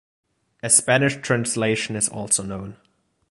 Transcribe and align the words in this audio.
A 0.63 0.69
Spanish 0.71 1.17
translation 1.17 1.95
is 1.95 2.09
also 2.09 2.41
known. 2.41 2.75